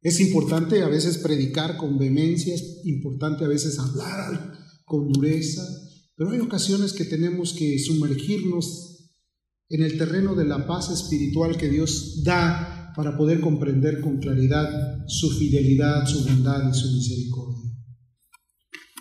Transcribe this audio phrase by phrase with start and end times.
[0.00, 4.52] Es importante a veces predicar con vehemencia, es importante a veces hablar
[4.84, 5.62] con dureza,
[6.16, 9.12] pero hay ocasiones que tenemos que sumergirnos
[9.68, 15.04] en el terreno de la paz espiritual que Dios da para poder comprender con claridad
[15.06, 17.70] su fidelidad, su bondad y su misericordia.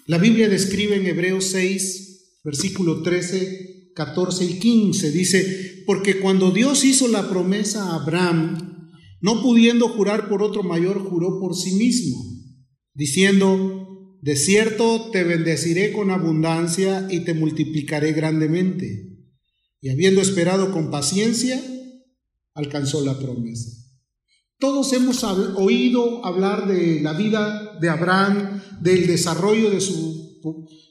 [0.07, 6.85] La Biblia describe en Hebreos 6, versículo 13, 14 y 15, dice, porque cuando Dios
[6.85, 8.76] hizo la promesa a Abraham,
[9.19, 12.17] no pudiendo jurar por otro mayor, juró por sí mismo,
[12.93, 19.05] diciendo, de cierto te bendeciré con abundancia y te multiplicaré grandemente.
[19.79, 21.61] Y habiendo esperado con paciencia,
[22.53, 23.69] alcanzó la promesa.
[24.59, 30.41] Todos hemos oído hablar de la vida de Abraham, del desarrollo de su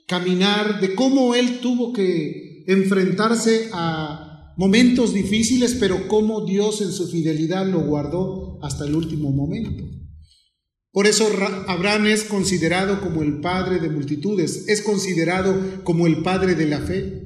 [0.07, 4.26] caminar, de cómo él tuvo que enfrentarse a
[4.57, 9.85] momentos difíciles, pero cómo Dios en su fidelidad lo guardó hasta el último momento.
[10.93, 11.29] Por eso
[11.69, 16.81] Abraham es considerado como el padre de multitudes, es considerado como el padre de la
[16.81, 17.23] fe.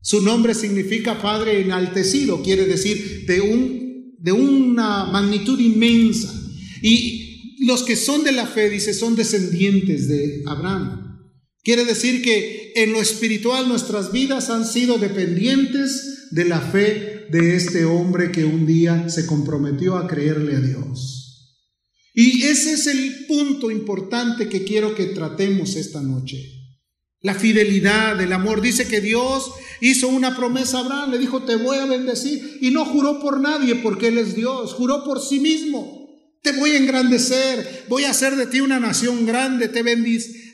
[0.00, 6.32] Su nombre significa padre enaltecido, quiere decir de, un, de una magnitud inmensa.
[6.80, 11.03] Y los que son de la fe, dice, son descendientes de Abraham.
[11.64, 17.56] Quiere decir que en lo espiritual nuestras vidas han sido dependientes de la fe de
[17.56, 21.24] este hombre que un día se comprometió a creerle a Dios.
[22.12, 26.38] Y ese es el punto importante que quiero que tratemos esta noche.
[27.22, 28.60] La fidelidad, el amor.
[28.60, 32.58] Dice que Dios hizo una promesa a Abraham, le dijo, te voy a bendecir.
[32.60, 36.04] Y no juró por nadie porque Él es Dios, juró por sí mismo.
[36.42, 39.82] Te voy a engrandecer, voy a hacer de ti una nación grande, te,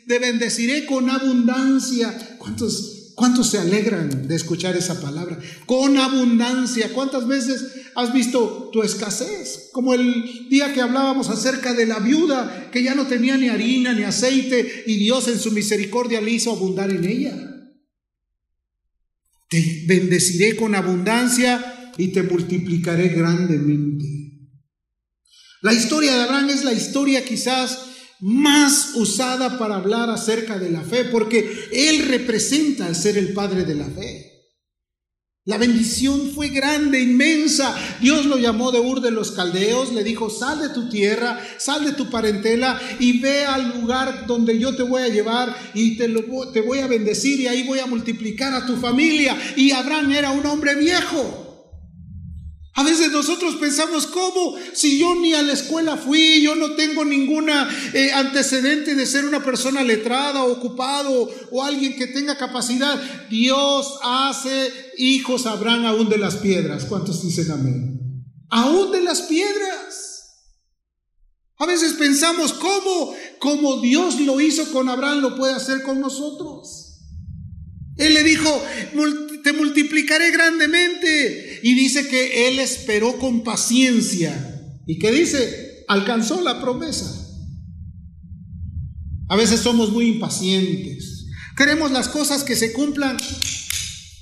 [0.07, 2.37] te bendeciré con abundancia.
[2.39, 5.39] ¿Cuántos ¿Cuántos se alegran de escuchar esa palabra?
[5.67, 6.91] Con abundancia.
[6.95, 9.69] ¿Cuántas veces has visto tu escasez?
[9.73, 13.93] Como el día que hablábamos acerca de la viuda que ya no tenía ni harina
[13.93, 17.35] ni aceite y Dios en su misericordia le hizo abundar en ella.
[19.51, 24.07] Te bendeciré con abundancia y te multiplicaré grandemente.
[25.61, 27.90] La historia de Abraham es la historia quizás
[28.21, 33.65] más usada para hablar acerca de la fe, porque Él representa al ser el Padre
[33.65, 34.31] de la fe.
[35.47, 37.75] La bendición fue grande, inmensa.
[38.01, 41.85] Dios lo llamó de Ur de los Caldeos, le dijo, sal de tu tierra, sal
[41.85, 46.09] de tu parentela y ve al lugar donde yo te voy a llevar y te,
[46.53, 49.37] te voy a bendecir y ahí voy a multiplicar a tu familia.
[49.57, 51.50] Y Abraham era un hombre viejo.
[52.81, 54.57] A veces nosotros pensamos, ¿cómo?
[54.73, 59.27] Si yo ni a la escuela fui, yo no tengo ninguna eh, antecedente de ser
[59.27, 62.99] una persona letrada, ocupado o alguien que tenga capacidad.
[63.29, 66.87] Dios hace hijos Abraham aún de las piedras.
[66.87, 68.25] ¿Cuántos dicen amén?
[68.49, 70.47] Aún de las piedras.
[71.59, 73.15] A veces pensamos, ¿cómo?
[73.41, 76.91] Como Dios lo hizo con Abraham, lo puede hacer con nosotros.
[77.99, 78.63] Él le dijo,
[79.43, 81.50] te multiplicaré grandemente.
[81.63, 84.79] Y dice que él esperó con paciencia.
[84.87, 85.85] ¿Y qué dice?
[85.89, 87.17] Alcanzó la promesa.
[89.29, 91.27] A veces somos muy impacientes.
[91.57, 93.17] Queremos las cosas que se cumplan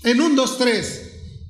[0.05, 1.03] en un, dos, tres.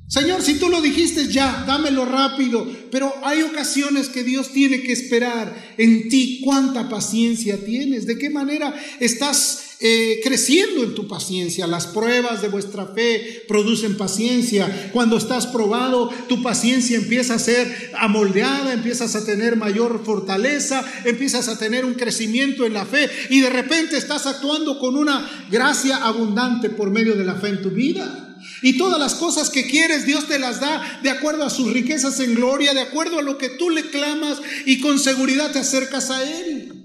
[0.08, 2.66] Señor, si tú lo dijiste ya, dámelo rápido.
[2.90, 6.40] Pero hay ocasiones que Dios tiene que esperar en ti.
[6.44, 8.06] ¿Cuánta paciencia tienes?
[8.06, 11.66] ¿De qué manera estás eh, creciendo en tu paciencia.
[11.68, 14.90] Las pruebas de vuestra fe producen paciencia.
[14.92, 21.48] Cuando estás probado, tu paciencia empieza a ser amoldeada, empiezas a tener mayor fortaleza, empiezas
[21.48, 25.98] a tener un crecimiento en la fe y de repente estás actuando con una gracia
[25.98, 28.24] abundante por medio de la fe en tu vida.
[28.62, 32.18] Y todas las cosas que quieres, Dios te las da de acuerdo a sus riquezas
[32.20, 36.10] en gloria, de acuerdo a lo que tú le clamas y con seguridad te acercas
[36.10, 36.77] a Él.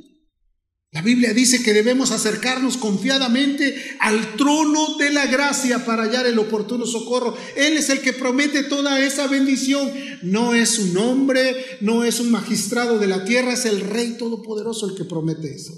[0.94, 6.38] La Biblia dice que debemos acercarnos confiadamente al trono de la gracia para hallar el
[6.38, 7.36] oportuno socorro.
[7.58, 9.92] Él es el que promete toda esa bendición.
[10.22, 14.88] No es un hombre, no es un magistrado de la tierra, es el Rey Todopoderoso
[14.88, 15.74] el que promete eso.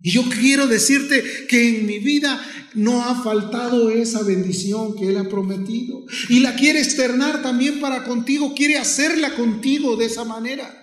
[0.00, 2.42] Y yo quiero decirte que en mi vida
[2.72, 6.06] no ha faltado esa bendición que Él ha prometido.
[6.30, 10.79] Y la quiere externar también para contigo, quiere hacerla contigo de esa manera.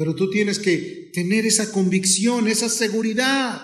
[0.00, 3.60] Pero tú tienes que tener esa convicción, esa seguridad.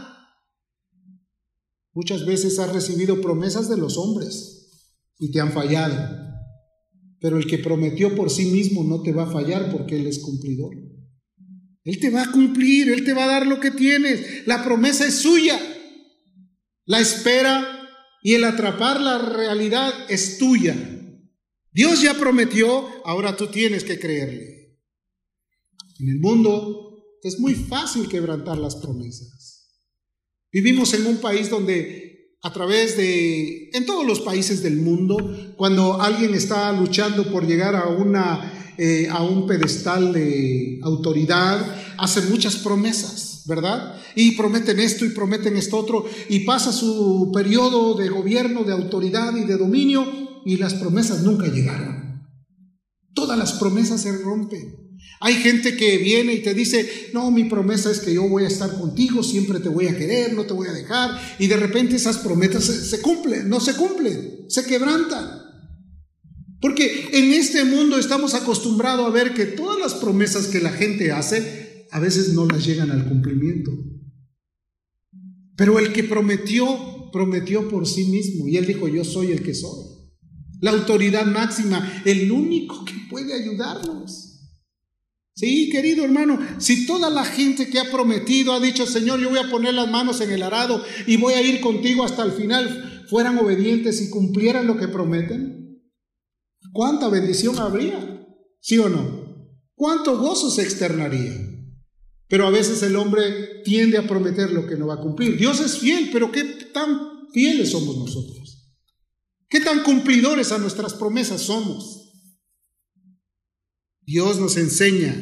[1.95, 5.97] Muchas veces has recibido promesas de los hombres y te han fallado.
[7.21, 10.19] Pero el que prometió por sí mismo no te va a fallar porque Él es
[10.19, 10.75] cumplidor.
[11.85, 14.47] Él te va a cumplir, Él te va a dar lo que tienes.
[14.47, 15.59] La promesa es suya.
[16.85, 17.89] La espera
[18.23, 20.77] y el atrapar la realidad es tuya.
[21.73, 24.66] Dios ya prometió, ahora tú tienes que creerle.
[25.99, 29.69] En el mundo es muy fácil quebrantar las promesas.
[30.53, 32.07] Vivimos en un país donde
[32.43, 35.17] a través de, en todos los países del mundo,
[35.57, 41.59] cuando alguien está luchando por llegar a, una, eh, a un pedestal de autoridad,
[41.99, 44.01] hace muchas promesas, ¿verdad?
[44.15, 49.35] Y prometen esto y prometen esto otro, y pasa su periodo de gobierno, de autoridad
[49.37, 50.07] y de dominio,
[50.45, 52.23] y las promesas nunca llegaron.
[53.13, 54.86] Todas las promesas se rompen.
[55.21, 58.49] Hay gente que viene y te dice, no, mi promesa es que yo voy a
[58.49, 61.19] estar contigo, siempre te voy a querer, no te voy a dejar.
[61.39, 65.43] Y de repente esas promesas se, cumplen, no se cumplen, se quebrantan.
[66.61, 71.13] Porque en este mundo estamos acostumbrados a ver que todas las promesas que la gente
[71.13, 73.71] hace a veces no las llegan al cumplimiento.
[75.57, 78.47] Pero el que prometió, prometió por sí mismo.
[78.47, 79.87] Y él dijo, yo soy el que soy.
[80.61, 84.26] La autoridad máxima, el único que puede ayudarnos.
[85.37, 89.39] Sí, querido hermano, si toda la gente que ha prometido ha dicho, Señor, yo voy
[89.39, 93.05] a poner las manos en el arado y voy a ir contigo hasta el final,
[93.11, 95.83] fueran obedientes y cumplieran lo que prometen,
[96.73, 98.27] ¿cuánta bendición habría?
[98.61, 99.53] ¿Sí o no?
[99.75, 101.35] ¿Cuánto gozo se externaría?
[102.29, 105.37] Pero a veces el hombre tiende a prometer lo que no va a cumplir.
[105.37, 108.73] Dios es fiel, pero ¿qué tan fieles somos nosotros?
[109.51, 111.96] ¿Qué tan cumplidores a nuestras promesas somos?
[114.07, 115.15] Dios nos enseña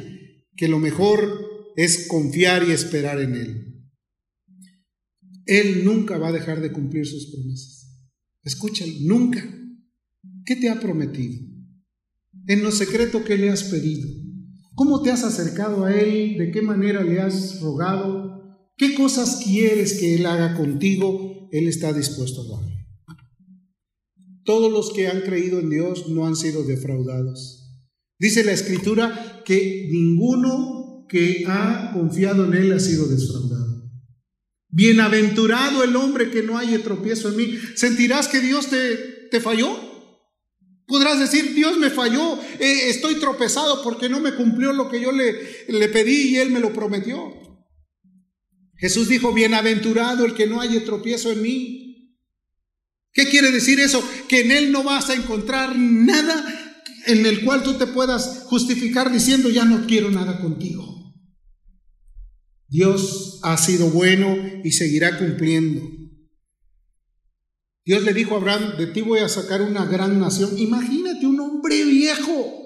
[0.56, 3.74] que lo mejor es confiar y esperar en Él.
[5.46, 8.08] Él nunca va a dejar de cumplir sus promesas.
[8.42, 9.42] Escúchalo, nunca.
[10.44, 11.40] ¿Qué te ha prometido?
[12.46, 14.06] En lo secreto, ¿qué le has pedido?
[14.74, 16.36] ¿Cómo te has acercado a Él?
[16.36, 18.34] ¿De qué manera le has rogado?
[18.76, 21.48] ¿Qué cosas quieres que Él haga contigo?
[21.52, 22.74] Él está dispuesto a darle.
[24.44, 27.63] Todos los que han creído en Dios no han sido defraudados.
[28.18, 33.90] Dice la escritura que ninguno que ha confiado en él ha sido defraudado.
[34.68, 37.58] Bienaventurado el hombre que no haya tropiezo en mí.
[37.76, 38.96] ¿Sentirás que Dios te,
[39.30, 39.92] te falló?
[40.86, 45.12] Podrás decir, Dios me falló, eh, estoy tropezado porque no me cumplió lo que yo
[45.12, 47.32] le, le pedí y Él me lo prometió.
[48.76, 52.18] Jesús dijo, bienaventurado el que no haya tropiezo en mí.
[53.12, 54.06] ¿Qué quiere decir eso?
[54.28, 56.63] Que en Él no vas a encontrar nada
[57.06, 61.14] en el cual tú te puedas justificar diciendo, ya no quiero nada contigo.
[62.68, 65.82] Dios ha sido bueno y seguirá cumpliendo.
[67.84, 70.58] Dios le dijo a Abraham, de ti voy a sacar una gran nación.
[70.58, 72.60] Imagínate un hombre viejo.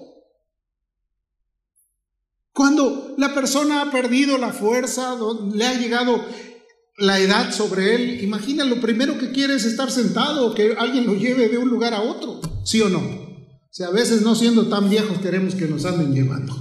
[2.52, 5.16] Cuando la persona ha perdido la fuerza,
[5.52, 6.24] le ha llegado
[6.96, 11.14] la edad sobre él, imagina lo primero que quiere es estar sentado, que alguien lo
[11.14, 13.27] lleve de un lugar a otro, ¿sí o no?
[13.80, 16.54] A veces no siendo tan viejos queremos que nos anden llevando.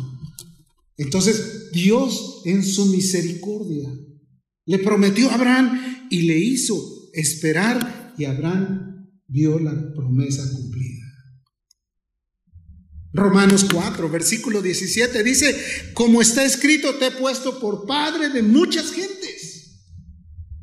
[0.98, 3.90] Entonces Dios en su misericordia
[4.66, 11.06] le prometió a Abraham y le hizo esperar y Abraham vio la promesa cumplida.
[13.14, 15.56] Romanos 4, versículo 17 dice,
[15.94, 19.37] como está escrito, te he puesto por padre de muchas gentes.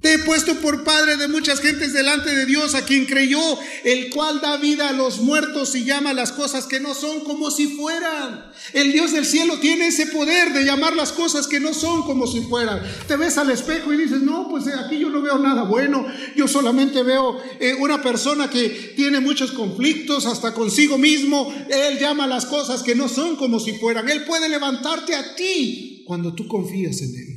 [0.05, 3.41] Te he puesto por padre de muchas gentes delante de Dios, a quien creyó,
[3.85, 7.51] el cual da vida a los muertos y llama las cosas que no son como
[7.51, 8.45] si fueran.
[8.75, 12.27] El Dios del cielo tiene ese poder de llamar las cosas que no son como
[12.27, 12.83] si fueran.
[13.09, 16.07] Te ves al espejo y dices, no, pues eh, aquí yo no veo nada bueno,
[16.37, 21.51] yo solamente veo eh, una persona que tiene muchos conflictos hasta consigo mismo.
[21.71, 24.07] Él llama las cosas que no son como si fueran.
[24.11, 27.34] Él puede levantarte a ti cuando tú confías en Él.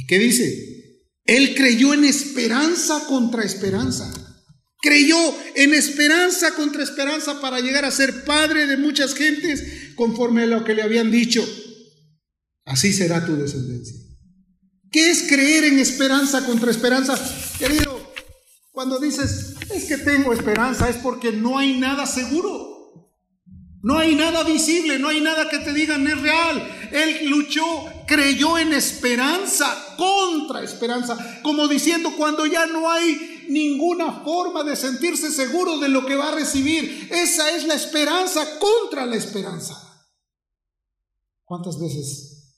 [0.00, 1.04] ¿Y qué dice?
[1.26, 4.10] Él creyó en esperanza contra esperanza.
[4.80, 5.18] Creyó
[5.54, 10.64] en esperanza contra esperanza para llegar a ser padre de muchas gentes conforme a lo
[10.64, 11.46] que le habían dicho.
[12.64, 13.94] Así será tu descendencia.
[14.90, 17.14] ¿Qué es creer en esperanza contra esperanza?
[17.58, 18.14] Querido,
[18.70, 22.70] cuando dices, es que tengo esperanza, es porque no hay nada seguro.
[23.82, 26.88] No hay nada visible, no hay nada que te digan es real.
[26.92, 27.64] Él luchó,
[28.06, 35.30] creyó en esperanza, contra esperanza, como diciendo cuando ya no hay ninguna forma de sentirse
[35.30, 37.08] seguro de lo que va a recibir.
[37.12, 39.76] Esa es la esperanza contra la esperanza.
[41.44, 42.56] ¿Cuántas veces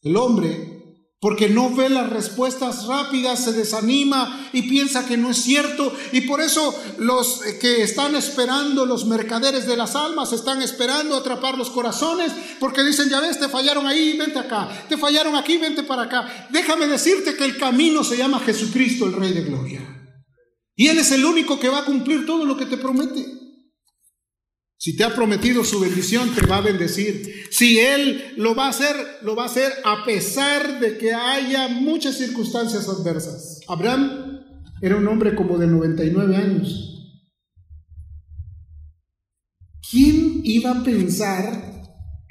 [0.00, 0.79] el hombre
[1.20, 5.92] porque no ve las respuestas rápidas, se desanima y piensa que no es cierto.
[6.12, 11.58] Y por eso los que están esperando, los mercaderes de las almas, están esperando atrapar
[11.58, 15.82] los corazones, porque dicen, ya ves, te fallaron ahí, vente acá, te fallaron aquí, vente
[15.82, 16.48] para acá.
[16.50, 19.80] Déjame decirte que el camino se llama Jesucristo, el Rey de Gloria.
[20.74, 23.39] Y Él es el único que va a cumplir todo lo que te promete.
[24.80, 27.44] Si te ha prometido su bendición, te va a bendecir.
[27.50, 31.68] Si Él lo va a hacer, lo va a hacer a pesar de que haya
[31.68, 33.60] muchas circunstancias adversas.
[33.68, 34.40] Abraham
[34.80, 37.12] era un hombre como de 99 años.
[39.90, 41.84] ¿Quién iba a pensar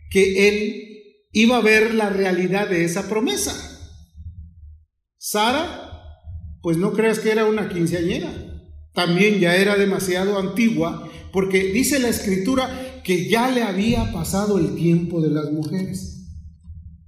[0.09, 3.53] que Él iba a ver la realidad de esa promesa?
[5.19, 6.01] Sara,
[6.63, 8.33] pues no creas que era una quinceañera.
[8.95, 14.75] También ya era demasiado antigua porque dice la escritura que ya le había pasado el
[14.75, 16.27] tiempo de las mujeres.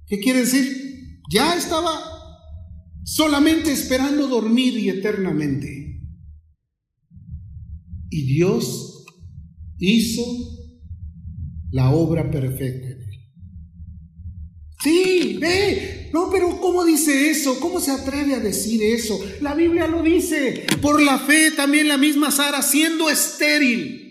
[0.06, 1.20] ¿Qué quiere decir?
[1.30, 2.00] Ya estaba
[3.04, 6.00] solamente esperando dormir y eternamente.
[8.10, 9.04] Y Dios
[9.78, 10.22] hizo
[11.70, 13.02] la obra perfecta él.
[14.82, 17.60] Sí, ve, no, pero ¿cómo dice eso?
[17.60, 19.18] ¿Cómo se atreve a decir eso?
[19.40, 20.66] La Biblia lo dice.
[20.80, 24.01] Por la fe también la misma Sara, siendo estéril,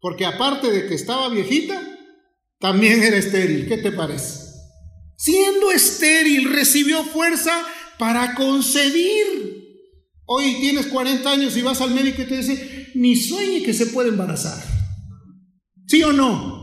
[0.00, 1.80] porque aparte de que estaba viejita,
[2.58, 3.68] también era estéril.
[3.68, 4.48] ¿Qué te parece?
[5.16, 7.52] Siendo estéril, recibió fuerza
[7.98, 9.26] para concebir.
[10.24, 13.86] Hoy tienes 40 años y vas al médico y te dice, ni sueñe que se
[13.86, 14.62] puede embarazar.
[15.86, 16.58] ¿Sí o no?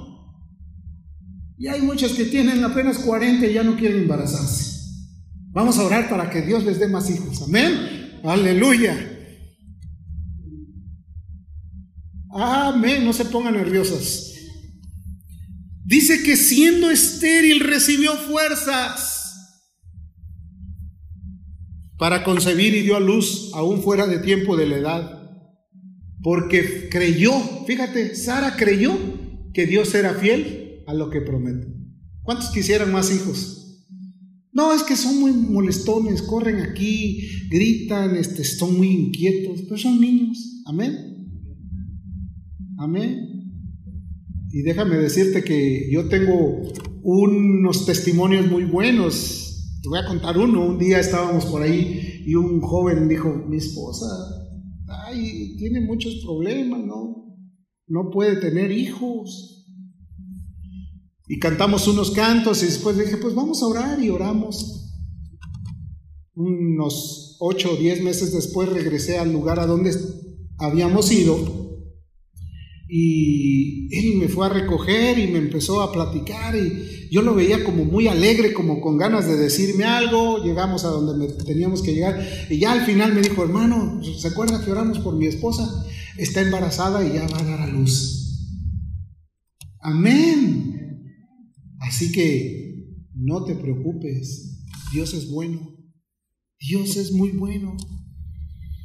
[1.58, 4.75] Y hay muchas que tienen apenas 40 y ya no quieren embarazarse.
[5.51, 7.42] Vamos a orar para que Dios les dé más hijos.
[7.42, 8.20] Amén.
[8.24, 9.14] Aleluya.
[12.38, 14.34] Amén, no se pongan nerviosas.
[15.86, 19.62] Dice que siendo estéril recibió fuerzas
[21.98, 25.12] para concebir y dio a luz aún fuera de tiempo de la edad.
[26.22, 27.32] Porque creyó,
[27.65, 28.98] fíjate, Sara creyó
[29.54, 31.68] que Dios era fiel a lo que promete.
[32.22, 33.86] ¿Cuántos quisieran más hijos?
[34.51, 40.01] No, es que son muy molestones, corren aquí, gritan, este, son muy inquietos, pero son
[40.01, 40.63] niños.
[40.65, 41.14] Amén.
[42.77, 43.36] Amén.
[44.51, 46.62] Y déjame decirte que yo tengo
[47.03, 49.79] unos testimonios muy buenos.
[49.82, 50.65] Te voy a contar uno.
[50.65, 54.05] Un día estábamos por ahí y un joven dijo, mi esposa,
[54.88, 57.38] ay, tiene muchos problemas, ¿no?
[57.88, 59.67] No puede tener hijos.
[61.27, 64.94] Y cantamos unos cantos y después dije, pues vamos a orar y oramos.
[66.34, 69.91] Unos ocho o diez meses después regresé al lugar a donde
[70.58, 71.64] habíamos ido
[72.97, 77.61] y él me fue a recoger y me empezó a platicar y yo lo veía
[77.65, 80.41] como muy alegre, como con ganas de decirme algo.
[80.41, 84.63] Llegamos a donde teníamos que llegar y ya al final me dijo, hermano, ¿se acuerda
[84.63, 85.85] que oramos por mi esposa?
[86.17, 88.47] Está embarazada y ya va a dar a luz.
[89.81, 91.11] Amén.
[91.81, 94.61] Así que no te preocupes,
[94.93, 95.75] Dios es bueno.
[96.61, 97.75] Dios es muy bueno.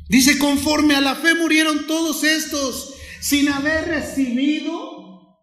[0.09, 2.90] Dice, conforme a la fe murieron todos estos
[3.21, 5.39] sin haber recibido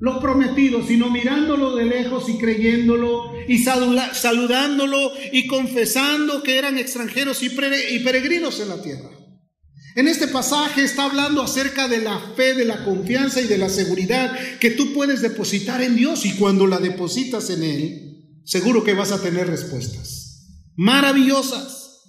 [0.00, 7.42] lo prometido, sino mirándolo de lejos y creyéndolo y saludándolo y confesando que eran extranjeros
[7.42, 9.10] y peregrinos en la tierra.
[9.96, 13.68] En este pasaje está hablando acerca de la fe, de la confianza y de la
[13.68, 18.94] seguridad que tú puedes depositar en Dios y cuando la depositas en Él, seguro que
[18.94, 20.24] vas a tener respuestas
[20.76, 22.02] maravillosas.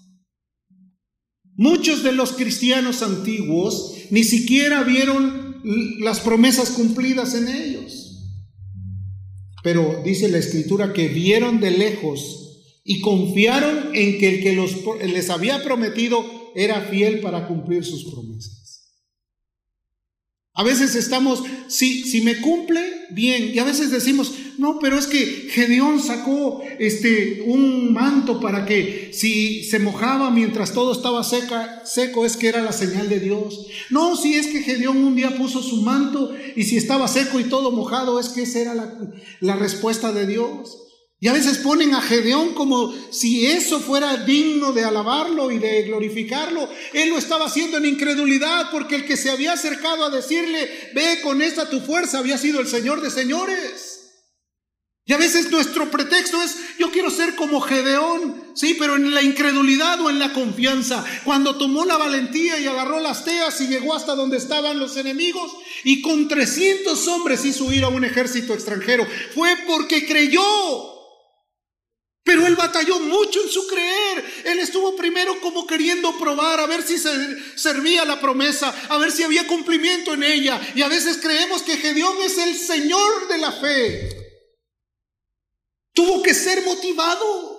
[1.55, 5.61] Muchos de los cristianos antiguos ni siquiera vieron
[5.99, 8.05] las promesas cumplidas en ellos.
[9.63, 12.45] Pero dice la escritura que vieron de lejos
[12.83, 16.23] y confiaron en que el que les había prometido
[16.55, 18.65] era fiel para cumplir sus promesas.
[20.53, 22.81] A veces estamos, si, si me cumple,
[23.11, 23.53] bien.
[23.53, 29.11] Y a veces decimos, no, pero es que Gedeón sacó este, un manto para que
[29.13, 33.67] si se mojaba mientras todo estaba seca, seco, es que era la señal de Dios.
[33.89, 37.45] No, si es que Gedeón un día puso su manto y si estaba seco y
[37.45, 38.97] todo mojado, es que esa era la,
[39.41, 40.81] la respuesta de Dios.
[41.19, 45.83] Y a veces ponen a Gedeón como si eso fuera digno de alabarlo y de
[45.83, 46.69] glorificarlo.
[46.93, 51.21] Él lo estaba haciendo en incredulidad porque el que se había acercado a decirle, ve
[51.23, 53.94] con esta tu fuerza, había sido el Señor de señores.
[55.07, 59.21] Y a veces nuestro pretexto es, yo quiero ser como Gedeón, sí, pero en la
[59.21, 61.05] incredulidad o en la confianza.
[61.23, 65.51] Cuando tomó la valentía y agarró las teas y llegó hasta donde estaban los enemigos
[65.83, 70.41] y con 300 hombres hizo huir a un ejército extranjero, fue porque creyó.
[72.23, 74.25] Pero él batalló mucho en su creer.
[74.45, 77.11] Él estuvo primero como queriendo probar a ver si se
[77.55, 80.59] servía la promesa, a ver si había cumplimiento en ella.
[80.73, 84.24] Y a veces creemos que Gedeón es el Señor de la fe.
[85.95, 87.55] Tuvo que ser motivado.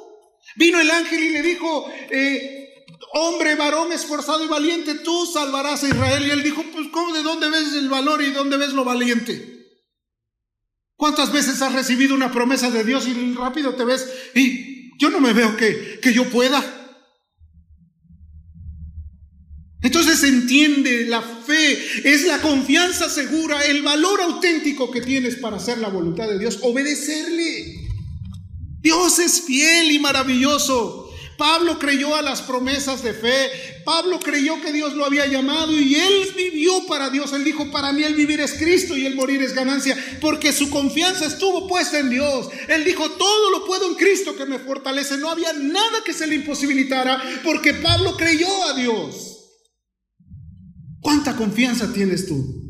[0.55, 5.89] Vino el ángel y le dijo, eh, hombre, varón esforzado y valiente, tú salvarás a
[5.89, 6.25] Israel.
[6.27, 9.55] Y él dijo, pues ¿cómo de dónde ves el valor y dónde ves lo valiente?
[10.97, 15.21] ¿Cuántas veces has recibido una promesa de Dios y rápido te ves y yo no
[15.21, 16.63] me veo que, que yo pueda?
[19.83, 25.59] Entonces se entiende, la fe es la confianza segura, el valor auténtico que tienes para
[25.59, 27.86] hacer la voluntad de Dios, obedecerle.
[28.81, 31.07] Dios es fiel y maravilloso.
[31.37, 33.51] Pablo creyó a las promesas de fe.
[33.85, 37.33] Pablo creyó que Dios lo había llamado y él vivió para Dios.
[37.33, 40.71] Él dijo, para mí el vivir es Cristo y el morir es ganancia, porque su
[40.71, 42.49] confianza estuvo puesta en Dios.
[42.69, 45.19] Él dijo, todo lo puedo en Cristo que me fortalece.
[45.19, 49.37] No había nada que se le imposibilitara, porque Pablo creyó a Dios.
[51.01, 52.65] ¿Cuánta confianza tienes tú?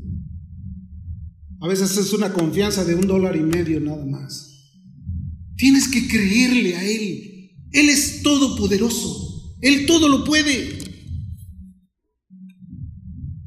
[1.61, 4.56] A veces es una confianza de un dólar y medio nada más.
[5.57, 7.51] Tienes que creerle a Él.
[7.73, 9.57] Él es todopoderoso.
[9.61, 10.79] Él todo lo puede.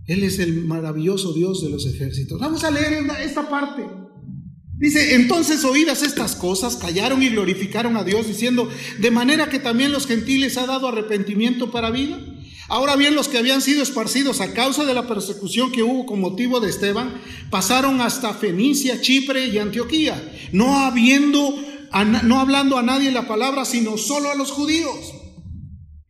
[0.08, 2.40] Él es el maravilloso Dios de los ejércitos.
[2.40, 3.84] Vamos a leer esta parte.
[4.80, 9.92] Dice, entonces oídas estas cosas, callaron y glorificaron a Dios, diciendo, de manera que también
[9.92, 12.18] los gentiles ha dado arrepentimiento para vida.
[12.70, 16.22] Ahora bien, los que habían sido esparcidos a causa de la persecución que hubo con
[16.22, 21.56] motivo de Esteban, pasaron hasta Fenicia, Chipre y Antioquía, no habiendo,
[22.24, 25.14] no hablando a nadie la palabra, sino solo a los judíos.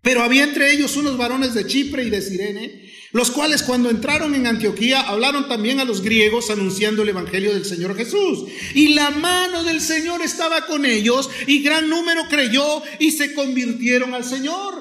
[0.02, 4.36] Pero había entre ellos unos varones de Chipre y de Sirene, los cuales cuando entraron
[4.36, 8.46] en Antioquía hablaron también a los griegos anunciando el Evangelio del Señor Jesús.
[8.76, 14.14] Y la mano del Señor estaba con ellos y gran número creyó y se convirtieron
[14.14, 14.79] al Señor.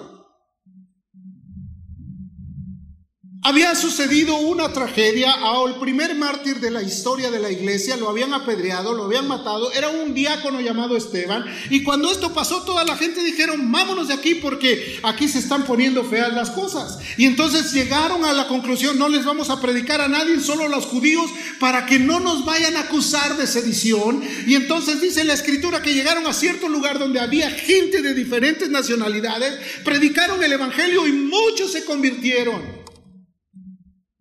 [3.48, 8.34] Había sucedido una tragedia al primer mártir de la historia de la iglesia, lo habían
[8.34, 12.94] apedreado, lo habían matado, era un diácono llamado Esteban, y cuando esto pasó toda la
[12.94, 16.98] gente dijeron, vámonos de aquí porque aquí se están poniendo feas las cosas.
[17.16, 20.68] Y entonces llegaron a la conclusión, no les vamos a predicar a nadie, solo a
[20.68, 24.22] los judíos, para que no nos vayan a acusar de sedición.
[24.46, 28.68] Y entonces dice la escritura que llegaron a cierto lugar donde había gente de diferentes
[28.68, 32.77] nacionalidades, predicaron el Evangelio y muchos se convirtieron.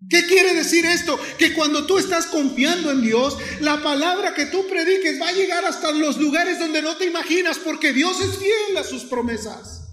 [0.09, 1.19] ¿Qué quiere decir esto?
[1.37, 5.65] Que cuando tú estás confiando en Dios, la palabra que tú prediques va a llegar
[5.65, 9.83] hasta los lugares donde no te imaginas, porque Dios es fiel a sus promesas.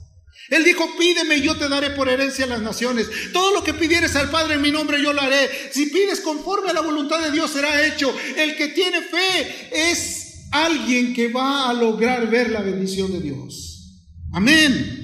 [0.50, 3.08] Él dijo, pídeme y yo te daré por herencia a las naciones.
[3.32, 5.48] Todo lo que pidieres al Padre en mi nombre yo lo haré.
[5.72, 8.14] Si pides conforme a la voluntad de Dios será hecho.
[8.36, 14.02] El que tiene fe es alguien que va a lograr ver la bendición de Dios.
[14.32, 15.00] Amén.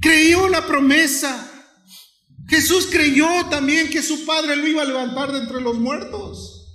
[0.00, 1.50] Creyó la promesa.
[2.54, 6.68] Jesús creyó también que su Padre lo iba a levantar de entre los muertos.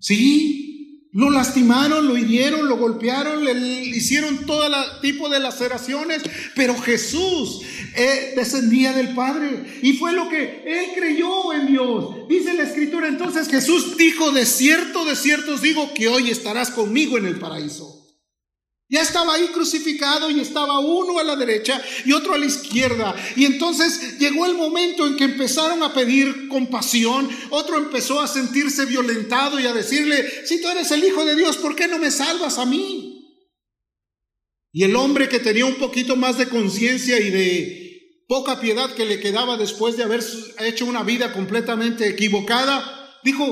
[0.00, 3.52] Sí, lo lastimaron, lo hirieron, lo golpearon, le
[3.86, 4.68] hicieron todo
[5.00, 6.22] tipo de laceraciones,
[6.56, 7.62] pero Jesús
[7.94, 12.28] eh, descendía del Padre y fue lo que él creyó en Dios.
[12.28, 16.70] Dice la Escritura entonces Jesús dijo, de cierto, de cierto os digo que hoy estarás
[16.70, 17.99] conmigo en el paraíso.
[18.90, 23.14] Ya estaba ahí crucificado y estaba uno a la derecha y otro a la izquierda.
[23.36, 27.28] Y entonces llegó el momento en que empezaron a pedir compasión.
[27.50, 31.56] Otro empezó a sentirse violentado y a decirle, si tú eres el Hijo de Dios,
[31.58, 33.46] ¿por qué no me salvas a mí?
[34.72, 39.04] Y el hombre que tenía un poquito más de conciencia y de poca piedad que
[39.04, 40.24] le quedaba después de haber
[40.58, 43.44] hecho una vida completamente equivocada, dijo,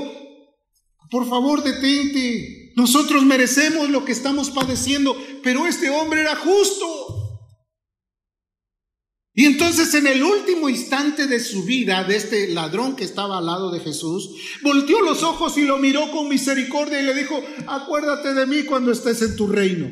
[1.09, 7.19] por favor detente, nosotros merecemos lo que estamos padeciendo, pero este hombre era justo.
[9.33, 13.45] Y entonces en el último instante de su vida, de este ladrón que estaba al
[13.45, 18.33] lado de Jesús, volteó los ojos y lo miró con misericordia y le dijo, acuérdate
[18.33, 19.89] de mí cuando estés en tu reino.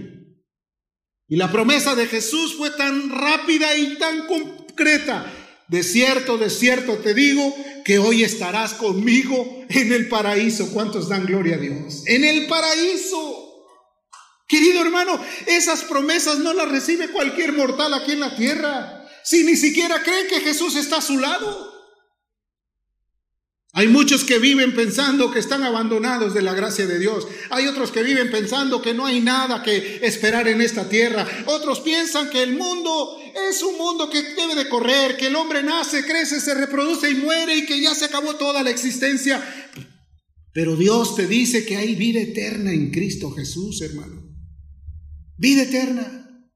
[1.30, 5.32] Y la promesa de Jesús fue tan rápida y tan concreta.
[5.70, 10.72] De cierto, de cierto te digo que hoy estarás conmigo en el paraíso.
[10.72, 12.04] ¿Cuántos dan gloria a Dios?
[12.06, 13.44] En el paraíso.
[14.48, 19.06] Querido hermano, esas promesas no las recibe cualquier mortal aquí en la tierra.
[19.24, 21.77] Si ni siquiera cree que Jesús está a su lado.
[23.78, 27.28] Hay muchos que viven pensando que están abandonados de la gracia de Dios.
[27.52, 31.28] Hay otros que viven pensando que no hay nada que esperar en esta tierra.
[31.46, 33.20] Otros piensan que el mundo
[33.52, 37.14] es un mundo que debe de correr, que el hombre nace, crece, se reproduce y
[37.14, 39.46] muere y que ya se acabó toda la existencia.
[40.52, 44.24] Pero Dios te dice que hay vida eterna en Cristo Jesús, hermano.
[45.38, 46.50] Vida eterna.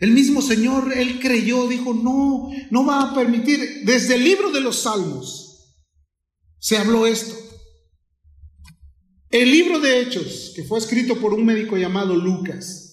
[0.00, 3.82] El mismo Señor, Él creyó, dijo, no, no va a permitir.
[3.84, 5.44] Desde el libro de los Salmos
[6.58, 7.34] se habló esto.
[9.30, 12.88] El libro de Hechos, que fue escrito por un médico llamado Lucas,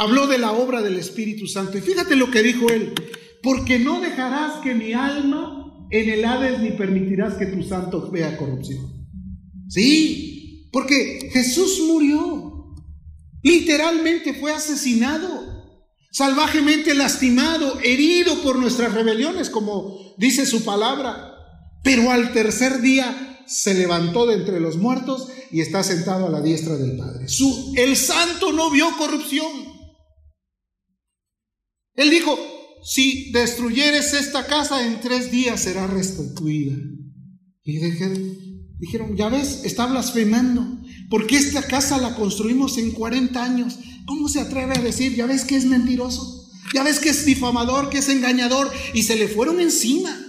[0.00, 1.76] Habló de la obra del Espíritu Santo.
[1.76, 2.94] Y fíjate lo que dijo él.
[3.42, 8.36] Porque no dejarás que mi alma en el Hades ni permitirás que tu santo vea
[8.36, 9.08] corrupción.
[9.68, 12.76] Sí, porque Jesús murió.
[13.42, 15.28] Literalmente fue asesinado,
[16.12, 21.27] salvajemente lastimado, herido por nuestras rebeliones, como dice su palabra.
[21.82, 26.42] Pero al tercer día se levantó de entre los muertos y está sentado a la
[26.42, 27.28] diestra del Padre.
[27.28, 29.50] Su, el santo no vio corrupción.
[31.94, 32.38] Él dijo,
[32.84, 36.76] si destruyeres esta casa en tres días será restituida.
[37.64, 37.78] Y
[38.78, 40.64] dijeron, ya ves, está blasfemando,
[41.10, 43.78] porque esta casa la construimos en 40 años.
[44.06, 46.48] ¿Cómo se atreve a decir, ya ves que es mentiroso?
[46.72, 50.27] Ya ves que es difamador, que es engañador, y se le fueron encima.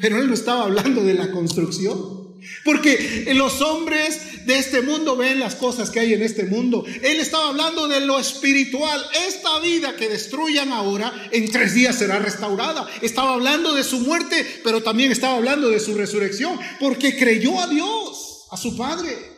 [0.00, 2.26] Pero él no estaba hablando de la construcción.
[2.64, 6.84] Porque los hombres de este mundo ven las cosas que hay en este mundo.
[7.02, 9.04] Él estaba hablando de lo espiritual.
[9.26, 12.86] Esta vida que destruyan ahora, en tres días será restaurada.
[13.02, 16.58] Estaba hablando de su muerte, pero también estaba hablando de su resurrección.
[16.78, 19.36] Porque creyó a Dios, a su Padre.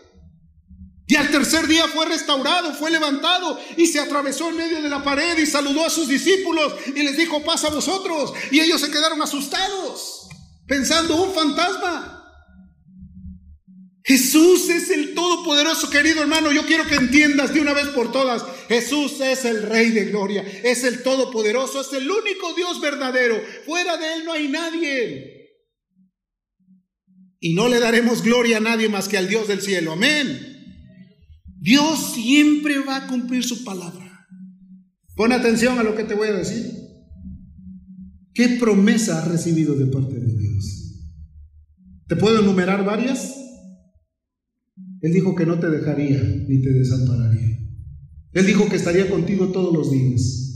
[1.09, 5.03] Y al tercer día fue restaurado, fue levantado y se atravesó en medio de la
[5.03, 8.35] pared y saludó a sus discípulos y les dijo, pasa a vosotros.
[8.51, 10.18] Y ellos se quedaron asustados,
[10.69, 12.15] pensando un fantasma.
[14.05, 16.53] Jesús es el Todopoderoso, querido hermano.
[16.53, 18.43] Yo quiero que entiendas de una vez por todas.
[18.69, 23.39] Jesús es el Rey de Gloria, es el Todopoderoso, es el único Dios verdadero.
[23.67, 25.35] Fuera de Él no hay nadie.
[27.41, 29.93] Y no le daremos gloria a nadie más que al Dios del cielo.
[29.93, 30.57] Amén.
[31.61, 34.27] Dios siempre va a cumplir su palabra.
[35.17, 36.65] Pon atención a lo que te voy a decir.
[38.33, 40.28] ¿Qué promesa has recibido de parte de?
[42.09, 43.35] ¿Te puedo enumerar varias?
[45.01, 47.59] Él dijo que no te dejaría ni te desampararía.
[48.33, 50.49] Él dijo que estaría contigo todos los días.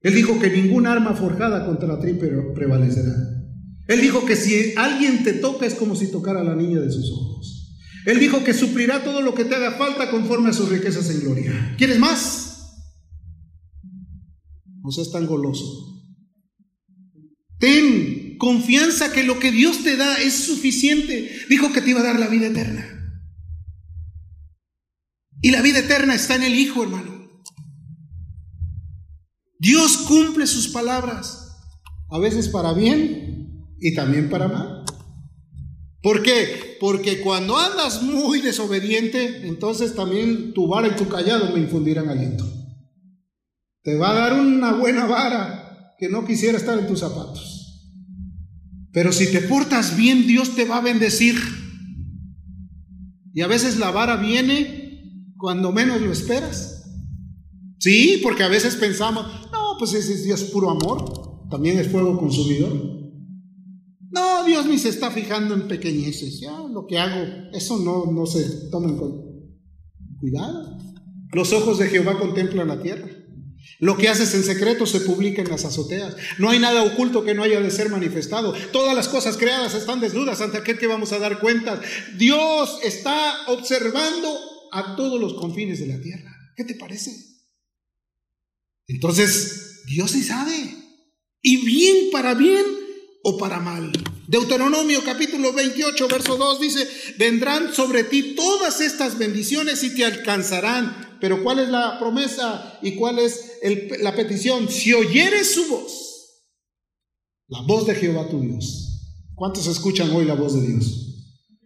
[0.00, 2.14] Él dijo que ningún arma forjada contra ti
[2.54, 3.14] prevalecerá.
[3.86, 6.90] Él dijo que si alguien te toca es como si tocara a la niña de
[6.90, 7.78] sus ojos.
[8.04, 11.20] Él dijo que suplirá todo lo que te haga falta conforme a sus riquezas en
[11.20, 11.74] gloria.
[11.78, 12.84] ¿Quieres más?
[14.82, 15.64] No seas tan goloso.
[17.58, 21.30] Ten confianza que lo que Dios te da es suficiente.
[21.48, 22.94] Dijo que te iba a dar la vida eterna.
[25.40, 27.18] Y la vida eterna está en el Hijo, hermano.
[29.60, 31.56] Dios cumple sus palabras,
[32.10, 34.84] a veces para bien y también para mal.
[36.00, 36.76] ¿Por qué?
[36.80, 42.44] Porque cuando andas muy desobediente, entonces también tu vara y tu callado me infundirán aliento.
[43.82, 47.57] Te va a dar una buena vara que no quisiera estar en tus zapatos.
[48.98, 51.36] Pero si te portas bien, Dios te va a bendecir.
[53.32, 56.82] Y a veces la vara viene cuando menos lo esperas.
[57.78, 62.72] Sí, porque a veces pensamos, no, pues ese Dios puro amor, también es fuego consumidor.
[64.10, 68.26] No, Dios ni se está fijando en pequeñeces, ya lo que hago, eso no, no
[68.26, 68.98] se toma en
[70.18, 70.76] Cuidado.
[71.30, 73.08] Los ojos de Jehová contemplan la tierra.
[73.80, 76.16] Lo que haces en secreto se publica en las azoteas.
[76.38, 78.52] No hay nada oculto que no haya de ser manifestado.
[78.72, 81.80] Todas las cosas creadas están desnudas ante aquel que vamos a dar cuenta.
[82.16, 84.36] Dios está observando
[84.72, 86.30] a todos los confines de la tierra.
[86.56, 87.12] ¿Qué te parece?
[88.88, 90.74] Entonces, Dios sí sabe.
[91.42, 92.64] Y bien para bien
[93.22, 93.92] o para mal.
[94.26, 101.07] Deuteronomio capítulo 28, verso 2 dice, vendrán sobre ti todas estas bendiciones y te alcanzarán.
[101.20, 103.58] Pero ¿cuál es la promesa y cuál es
[104.00, 104.68] la petición?
[104.68, 106.08] Si oyeres su voz,
[107.48, 108.84] la voz de Jehová tu Dios.
[109.34, 111.08] ¿Cuántos escuchan hoy la voz de Dios?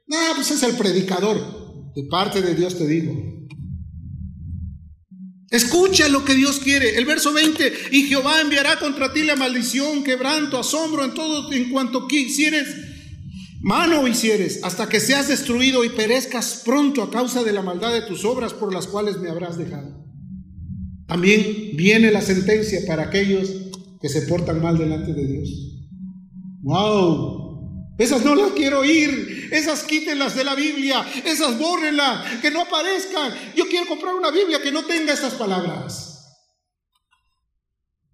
[0.06, 1.92] No, pues es el predicador.
[1.94, 3.12] De parte de Dios te digo.
[5.50, 6.96] Escucha lo que Dios quiere.
[6.96, 11.70] El verso 20, y Jehová enviará contra ti la maldición, quebranto, asombro en todo en
[11.70, 12.68] cuanto quisieres,
[13.62, 18.02] mano hicieres, hasta que seas destruido y perezcas pronto a causa de la maldad de
[18.02, 20.04] tus obras por las cuales me habrás dejado.
[21.06, 23.50] También viene la sentencia para aquellos
[24.00, 25.48] que se portan mal delante de Dios.
[26.62, 27.42] Wow,
[27.98, 29.48] esas no las quiero oír.
[29.52, 31.04] Esas quítenlas de la Biblia.
[31.24, 32.40] Esas bórrenlas.
[32.40, 33.32] Que no aparezcan.
[33.54, 36.11] Yo quiero comprar una Biblia que no tenga estas palabras.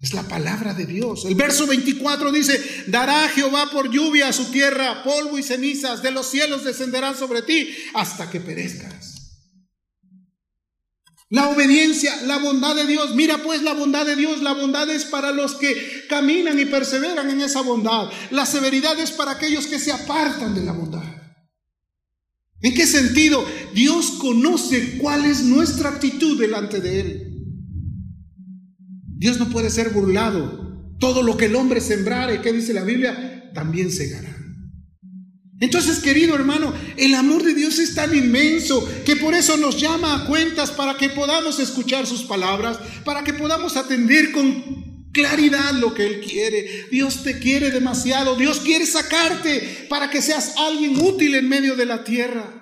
[0.01, 1.25] Es la palabra de Dios.
[1.25, 6.13] El verso 24 dice, dará Jehová por lluvia a su tierra, polvo y cenizas, de
[6.13, 9.19] los cielos descenderán sobre ti hasta que perezcas.
[11.31, 13.15] La obediencia, la bondad de Dios.
[13.15, 14.41] Mira pues la bondad de Dios.
[14.41, 18.11] La bondad es para los que caminan y perseveran en esa bondad.
[18.31, 21.05] La severidad es para aquellos que se apartan de la bondad.
[22.63, 23.47] ¿En qué sentido?
[23.75, 27.28] Dios conoce cuál es nuestra actitud delante de Él.
[29.19, 30.97] Dios no puede ser burlado.
[31.01, 33.51] Todo lo que el hombre sembrare, ¿qué dice la Biblia?
[33.53, 34.35] También segará.
[35.61, 40.15] Entonces, querido hermano, el amor de Dios es tan inmenso que por eso nos llama
[40.15, 45.95] a cuentas para que podamos escuchar sus palabras, para que podamos atender con claridad lo
[45.95, 46.87] que Él quiere.
[46.93, 51.87] Dios te quiere demasiado, Dios quiere sacarte para que seas alguien útil en medio de
[51.87, 52.55] la tierra.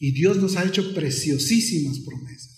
[0.00, 2.53] Y Dios nos ha hecho preciosísimas promesas.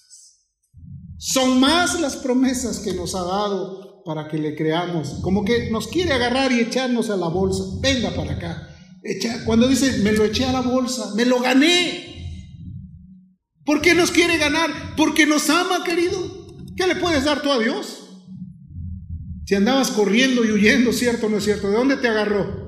[1.19, 5.19] Son más las promesas que nos ha dado para que le creamos.
[5.23, 7.65] Como que nos quiere agarrar y echarnos a la bolsa.
[7.81, 8.69] Venga para acá.
[9.45, 12.07] Cuando dice, me lo eché a la bolsa, me lo gané.
[13.65, 14.71] ¿Por qué nos quiere ganar?
[14.97, 16.19] Porque nos ama, querido.
[16.77, 18.03] ¿Qué le puedes dar tú a Dios?
[19.45, 21.71] Si andabas corriendo y huyendo, ¿cierto o no es cierto?
[21.71, 22.67] ¿De dónde te agarró?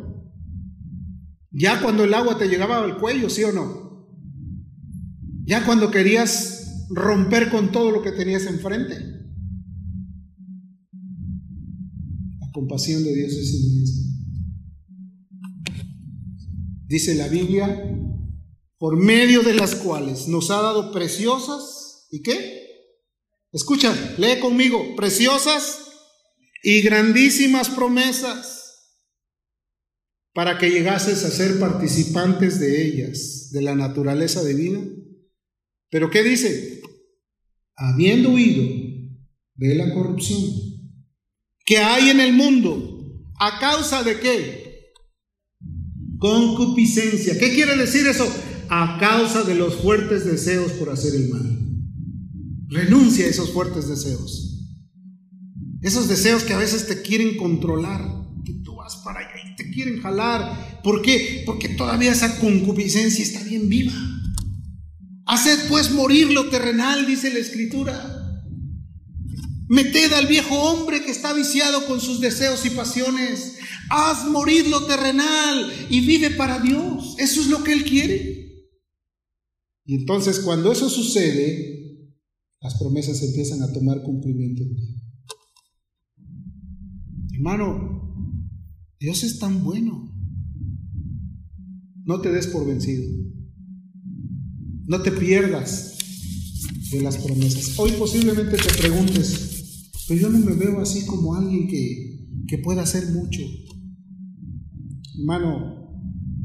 [1.50, 4.08] Ya cuando el agua te llegaba al cuello, ¿sí o no?
[5.44, 6.57] Ya cuando querías
[6.90, 9.18] romper con todo lo que tenías enfrente.
[12.58, 14.02] compasión de Dios es inmensa.
[16.88, 17.84] Dice la Biblia,
[18.78, 22.66] por medio de las cuales nos ha dado preciosas, ¿y qué?
[23.52, 25.78] Escucha, lee conmigo, preciosas
[26.64, 28.58] y grandísimas promesas
[30.32, 34.80] para que llegases a ser participantes de ellas, de la naturaleza divina.
[35.90, 36.77] Pero ¿qué dice?
[37.78, 38.64] Habiendo huido
[39.54, 40.68] de la corrupción
[41.68, 42.94] que hay en el mundo.
[43.38, 44.92] ¿A causa de qué?
[46.18, 47.38] Concupiscencia.
[47.38, 48.26] ¿Qué quiere decir eso?
[48.70, 51.58] A causa de los fuertes deseos por hacer el mal.
[52.68, 54.66] Renuncia a esos fuertes deseos.
[55.82, 58.02] Esos deseos que a veces te quieren controlar,
[58.46, 60.80] que tú vas para allá y te quieren jalar.
[60.82, 61.42] ¿Por qué?
[61.44, 63.92] Porque todavía esa concupiscencia está bien viva.
[65.28, 68.42] Haced pues morir lo terrenal, dice la escritura.
[69.68, 73.58] Meted al viejo hombre que está viciado con sus deseos y pasiones.
[73.90, 77.14] Haz morir lo terrenal y vive para Dios.
[77.18, 78.66] Eso es lo que Él quiere.
[79.84, 82.14] Y entonces cuando eso sucede,
[82.62, 85.02] las promesas empiezan a tomar cumplimiento en ti.
[87.34, 88.32] Hermano,
[88.98, 90.10] Dios es tan bueno.
[92.06, 93.04] No te des por vencido.
[94.88, 95.98] No te pierdas
[96.90, 97.78] de las promesas.
[97.78, 102.84] Hoy posiblemente te preguntes, pero yo no me veo así como alguien que, que pueda
[102.84, 103.42] hacer mucho.
[105.18, 105.92] Hermano,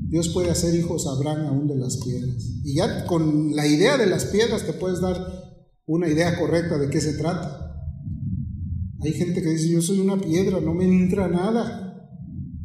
[0.09, 2.35] Dios puede hacer hijos a Abraham aún de las piedras.
[2.65, 5.15] Y ya con la idea de las piedras te puedes dar
[5.85, 7.81] una idea correcta de qué se trata.
[8.99, 12.09] Hay gente que dice, yo soy una piedra, no me entra nada.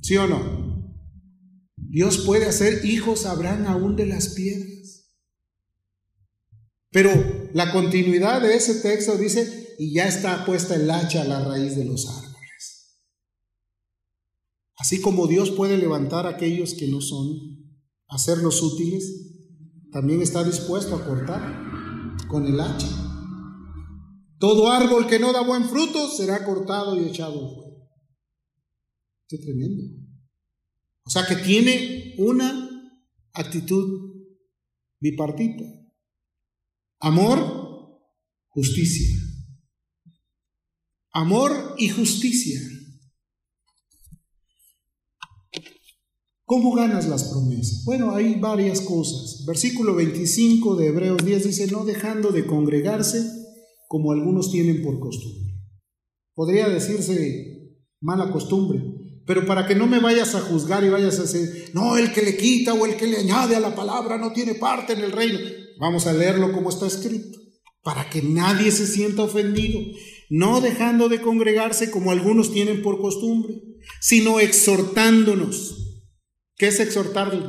[0.02, 0.92] ¿Sí o no?
[1.76, 4.77] Dios puede hacer hijos a Abraham aún de las piedras.
[6.90, 7.10] Pero
[7.52, 11.76] la continuidad de ese texto dice, y ya está puesta el hacha a la raíz
[11.76, 12.98] de los árboles.
[14.76, 17.26] Así como Dios puede levantar a aquellos que no son,
[18.08, 19.28] hacerlos útiles,
[19.92, 21.68] también está dispuesto a cortar
[22.28, 22.88] con el hacha.
[24.38, 27.68] Todo árbol que no da buen fruto será cortado y echado al fuego.
[29.28, 29.82] Qué tremendo.
[31.04, 32.68] O sea que tiene una
[33.32, 34.14] actitud
[35.00, 35.64] bipartita.
[37.00, 38.00] Amor,
[38.48, 39.28] justicia
[41.18, 42.60] amor y justicia.
[46.44, 47.84] ¿Cómo ganas las promesas?
[47.84, 49.44] Bueno, hay varias cosas.
[49.46, 53.22] Versículo 25 de Hebreos 10 dice, no dejando de congregarse
[53.86, 55.54] como algunos tienen por costumbre.
[56.34, 58.80] Podría decirse mala costumbre,
[59.26, 62.22] pero para que no me vayas a juzgar y vayas a decir, no, el que
[62.22, 65.12] le quita o el que le añade a la palabra no tiene parte en el
[65.12, 65.38] reino.
[65.78, 67.38] Vamos a leerlo como está escrito,
[67.82, 69.80] para que nadie se sienta ofendido
[70.30, 73.62] no dejando de congregarse como algunos tienen por costumbre,
[74.00, 76.02] sino exhortándonos.
[76.56, 77.42] ¿Qué es exhortarle?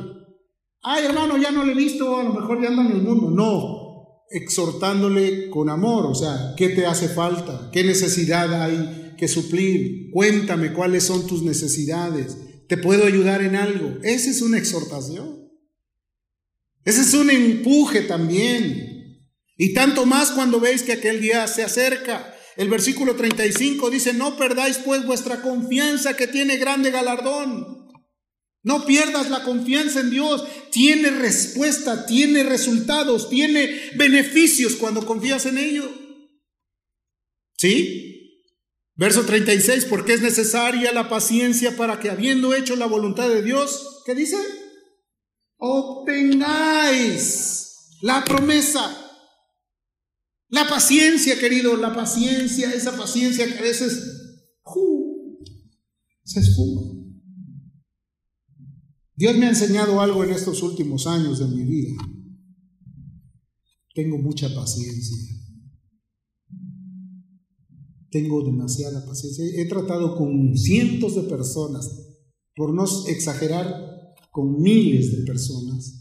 [0.82, 3.30] Ay, hermano, ya no le he visto, a lo mejor ya anda en el mundo.
[3.30, 7.68] No, exhortándole con amor, o sea, ¿qué te hace falta?
[7.72, 10.10] ¿Qué necesidad hay que suplir?
[10.12, 12.38] Cuéntame cuáles son tus necesidades.
[12.66, 13.98] ¿Te puedo ayudar en algo?
[14.02, 15.39] Esa es una exhortación.
[16.84, 19.26] Ese es un empuje también.
[19.56, 22.34] Y tanto más cuando veis que aquel día se acerca.
[22.56, 27.88] El versículo 35 dice, no perdáis pues vuestra confianza que tiene grande galardón.
[28.62, 30.44] No pierdas la confianza en Dios.
[30.70, 35.90] Tiene respuesta, tiene resultados, tiene beneficios cuando confías en ello.
[37.56, 38.10] ¿Sí?
[38.94, 44.02] Verso 36, porque es necesaria la paciencia para que habiendo hecho la voluntad de Dios,
[44.04, 44.36] ¿qué dice?
[45.60, 47.18] Obtengáis
[48.02, 48.96] la promesa.
[50.48, 54.02] La paciencia, querido, la paciencia, esa paciencia que a veces
[56.24, 56.82] se esfuma.
[59.14, 62.02] Dios me ha enseñado algo en estos últimos años de mi vida.
[63.94, 65.16] Tengo mucha paciencia.
[68.10, 69.44] Tengo demasiada paciencia.
[69.56, 71.90] He tratado con cientos de personas,
[72.56, 73.89] por no exagerar,
[74.30, 76.00] con miles de personas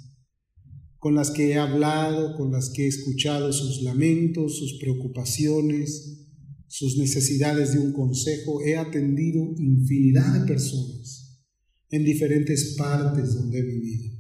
[1.00, 6.28] con las que he hablado, con las que he escuchado sus lamentos, sus preocupaciones,
[6.68, 8.62] sus necesidades de un consejo.
[8.62, 11.42] He atendido infinidad de personas
[11.90, 14.20] en diferentes partes donde he vivido.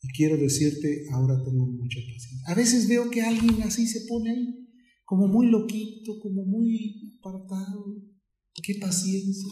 [0.00, 2.46] Y quiero decirte, ahora tengo mucha paciencia.
[2.46, 4.68] A veces veo que alguien así se pone ahí,
[5.04, 8.02] como muy loquito, como muy apartado.
[8.62, 9.48] Qué paciencia.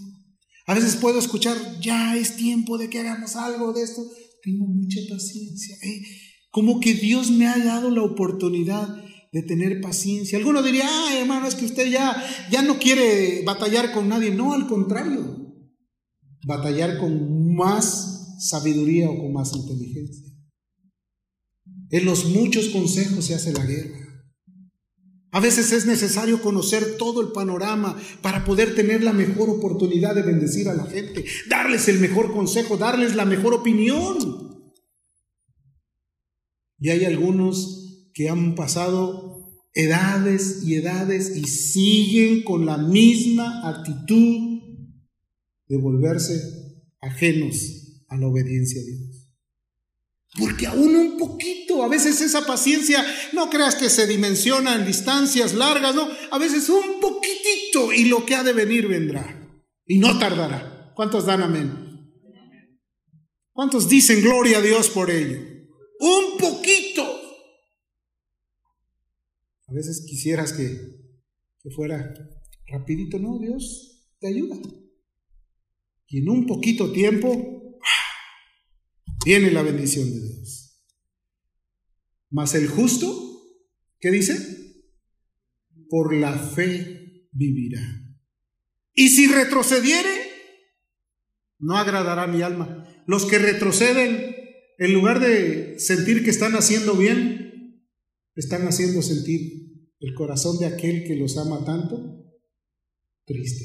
[0.71, 4.03] A veces puedo escuchar, ya es tiempo de que hagamos algo de esto
[4.41, 5.75] tengo mucha paciencia.
[5.83, 6.03] ¿eh?
[6.53, 8.87] Como que Dios me ha dado la oportunidad
[9.33, 10.39] de tener paciencia.
[10.39, 14.31] Alguno diría, ay hermano, es que usted ya, ya no quiere batallar con nadie.
[14.31, 15.57] No, al contrario,
[16.47, 20.33] batallar con más sabiduría o con más inteligencia.
[21.91, 24.00] En los muchos consejos se hace la guerra.
[25.33, 30.23] A veces es necesario conocer todo el panorama para poder tener la mejor oportunidad de
[30.23, 34.75] bendecir a la gente, darles el mejor consejo, darles la mejor opinión.
[36.79, 39.31] Y hay algunos que han pasado
[39.73, 44.61] edades y edades y siguen con la misma actitud
[45.69, 46.41] de volverse
[47.01, 49.10] ajenos a la obediencia a Dios.
[50.39, 55.55] Porque aún un poquito, a veces esa paciencia, no creas que se dimensiona en distancias
[55.55, 59.37] largas, no, a veces un poquitito y lo que ha de venir vendrá.
[59.87, 60.93] Y no tardará.
[60.95, 61.91] ¿Cuántos dan amén?
[63.53, 65.39] ¿Cuántos dicen gloria a Dios por ello?
[65.99, 67.03] Un poquito.
[69.67, 70.65] A veces quisieras que,
[71.63, 72.15] que fuera
[72.67, 74.57] rapidito, no, Dios te ayuda.
[76.07, 77.60] Y en un poquito tiempo
[79.31, 80.77] tiene la bendición de Dios.
[82.31, 83.07] Mas el justo,
[84.01, 84.35] ¿qué dice?
[85.89, 87.81] Por la fe vivirá.
[88.93, 90.11] Y si retrocediere,
[91.61, 92.85] no agradará mi alma.
[93.07, 94.35] Los que retroceden,
[94.79, 97.87] en lugar de sentir que están haciendo bien,
[98.35, 102.27] están haciendo sentir el corazón de aquel que los ama tanto
[103.25, 103.65] triste,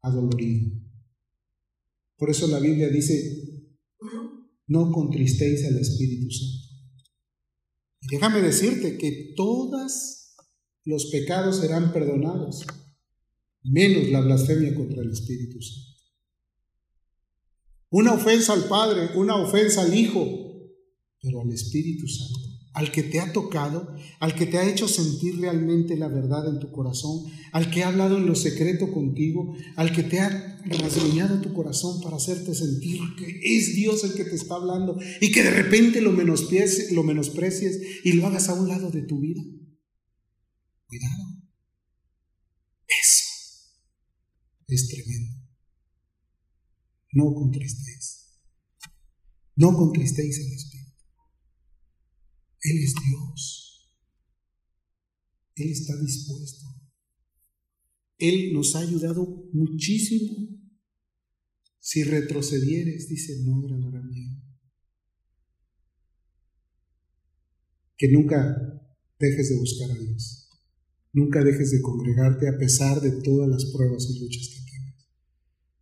[0.00, 0.72] adolorido.
[2.16, 3.55] Por eso la Biblia dice,
[4.66, 6.66] no contristéis al Espíritu Santo.
[8.00, 10.34] Y déjame decirte que todos
[10.84, 12.64] los pecados serán perdonados,
[13.62, 15.86] menos la blasfemia contra el Espíritu Santo.
[17.90, 20.24] Una ofensa al Padre, una ofensa al Hijo,
[21.20, 22.45] pero al Espíritu Santo
[22.76, 26.60] al que te ha tocado, al que te ha hecho sentir realmente la verdad en
[26.60, 31.40] tu corazón, al que ha hablado en lo secreto contigo, al que te ha rasguñado
[31.40, 35.42] tu corazón para hacerte sentir que es Dios el que te está hablando y que
[35.42, 39.42] de repente lo menosprecies, lo menosprecies y lo hagas a un lado de tu vida.
[40.86, 41.24] Cuidado.
[42.86, 43.24] Eso
[44.68, 45.34] es tremendo.
[47.12, 48.36] No contristéis.
[49.54, 50.65] No contristéis el Espíritu.
[52.66, 53.92] Él es Dios.
[55.54, 56.66] Él está dispuesto.
[58.18, 60.48] Él nos ha ayudado muchísimo.
[61.78, 64.42] Si retrocedieres, dice, no agradará bien.
[67.96, 68.56] Que nunca
[69.20, 70.50] dejes de buscar a Dios.
[71.12, 75.08] Nunca dejes de congregarte a pesar de todas las pruebas y luchas que tengas.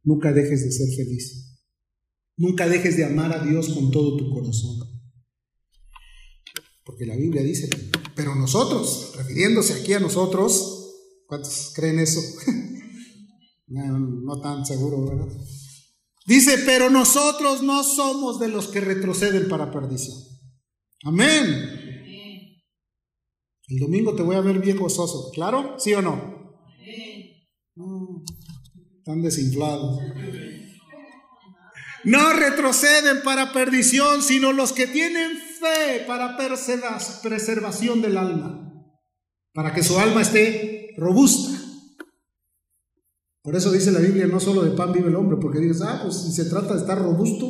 [0.03, 1.63] Nunca dejes de ser feliz.
[2.37, 4.84] Nunca dejes de amar a Dios con todo tu corazón.
[6.85, 7.69] Porque la Biblia dice,
[8.15, 10.95] pero nosotros, refiriéndose aquí a nosotros,
[11.27, 12.21] ¿cuántos creen eso?
[13.67, 15.33] no, tan seguro, ¿verdad?
[16.27, 20.17] Dice, pero nosotros no somos de los que retroceden para perdición.
[21.05, 21.85] Amén.
[23.67, 25.79] El domingo te voy a ver bien gozoso, ¿claro?
[25.79, 26.35] ¿Sí o no?
[27.77, 28.23] no
[29.05, 29.99] tan desinflado.
[32.05, 38.73] No retroceden para perdición, sino los que tienen fe para preservación del alma,
[39.55, 41.59] para que su alma esté robusta.
[43.43, 46.01] Por eso dice la Biblia, no solo de pan vive el hombre, porque dices, ah,
[46.03, 47.47] pues si se trata de estar robusto,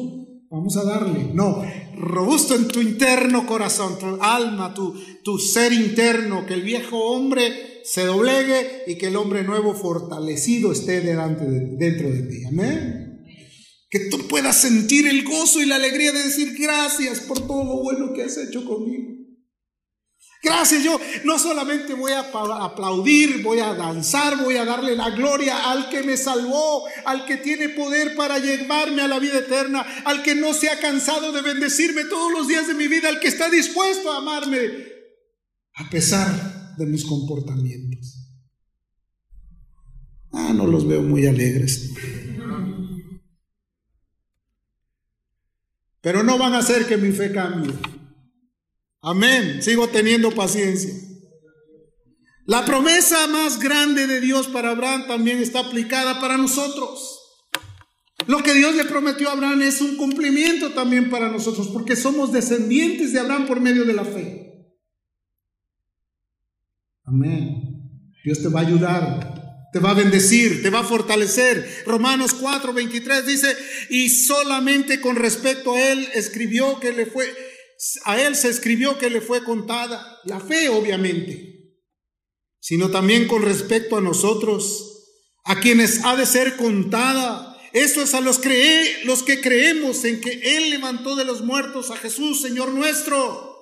[0.50, 1.30] vamos a darle.
[1.32, 1.62] No,
[1.96, 8.06] robusto en tu interno corazón, tu alma, tu, ser interno, que el viejo hombre se
[8.06, 12.44] doblegue y que el hombre nuevo fortalecido esté delante de, dentro de ti.
[12.44, 13.03] Amén
[13.94, 17.80] que tú puedas sentir el gozo y la alegría de decir gracias por todo lo
[17.80, 19.14] bueno que has hecho conmigo.
[20.42, 22.28] Gracias, yo no solamente voy a
[22.64, 27.36] aplaudir, voy a danzar, voy a darle la gloria al que me salvó, al que
[27.36, 31.42] tiene poder para llevarme a la vida eterna, al que no se ha cansado de
[31.42, 34.58] bendecirme todos los días de mi vida, al que está dispuesto a amarme
[35.76, 38.28] a pesar de mis comportamientos.
[40.32, 41.92] Ah, no los veo muy alegres.
[46.04, 47.72] Pero no van a hacer que mi fe cambie.
[49.00, 49.62] Amén.
[49.62, 50.92] Sigo teniendo paciencia.
[52.46, 57.20] La promesa más grande de Dios para Abraham también está aplicada para nosotros.
[58.26, 62.32] Lo que Dios le prometió a Abraham es un cumplimiento también para nosotros, porque somos
[62.32, 64.74] descendientes de Abraham por medio de la fe.
[67.04, 68.10] Amén.
[68.22, 69.33] Dios te va a ayudar,
[69.74, 71.82] te va a bendecir, te va a fortalecer.
[71.84, 73.56] Romanos 4, 23 dice,
[73.90, 77.26] y solamente con respecto a él escribió que le fue
[78.04, 81.74] a él se escribió que le fue contada la fe, obviamente,
[82.60, 85.08] sino también con respecto a nosotros,
[85.44, 87.58] a quienes ha de ser contada.
[87.72, 88.40] Eso es a los,
[89.02, 93.58] los que creemos en que Él levantó de los muertos a Jesús, Señor nuestro,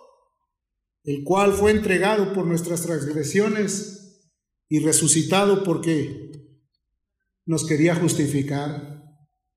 [1.04, 4.01] el cual fue entregado por nuestras transgresiones
[4.72, 6.32] y resucitado porque
[7.44, 9.04] nos quería justificar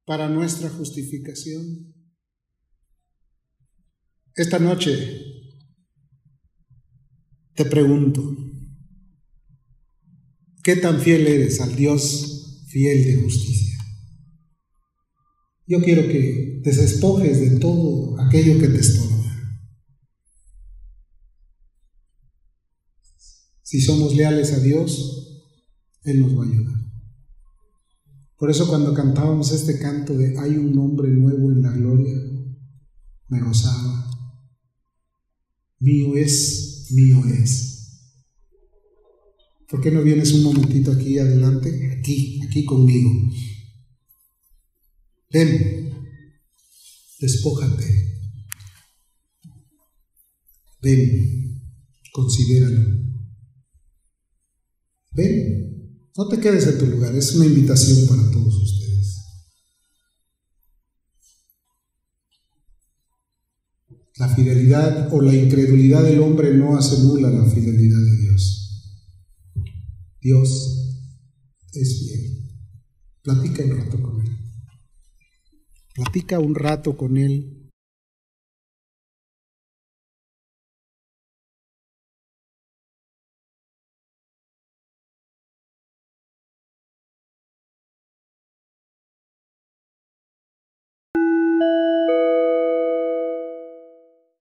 [0.03, 1.95] para nuestra justificación.
[4.35, 4.91] Esta noche
[7.53, 8.35] te pregunto,
[10.61, 13.77] ¿qué tan fiel eres al Dios fiel de justicia?
[15.65, 19.04] Yo quiero que te despojes de todo aquello que te estorba.
[23.65, 25.41] Si somos leales a Dios,
[26.03, 26.75] Él nos va a ayudar.
[28.37, 32.15] Por eso cuando cantábamos este canto de Hay un nombre nuevo en la gloria,
[33.27, 34.05] me gozaba
[35.85, 37.71] mío es, mío es.
[39.69, 41.97] ¿Por qué no vienes un momentito aquí adelante?
[41.99, 43.11] Aquí, aquí conmigo.
[45.31, 45.91] Ven,
[47.19, 47.85] despójate.
[50.81, 51.61] Ven,
[52.11, 53.14] considéralo.
[55.15, 58.75] Ven, no te quedes en tu lugar, es una invitación para todos ustedes.
[64.17, 68.61] La fidelidad o la incredulidad del hombre no hace nula la fidelidad de Dios.
[70.21, 71.09] Dios
[71.73, 72.51] es fiel.
[73.21, 74.37] Platica un rato con Él.
[75.93, 77.64] Platica un rato con Él